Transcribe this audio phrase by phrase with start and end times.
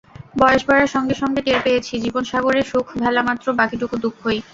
[0.37, 4.39] বয়স বাড়ার সঙ্গে সঙ্গে টের পেয়েছি জীবনসাগরে সুখ ভেলামাত্র, বাকিটুকু দুঃখই।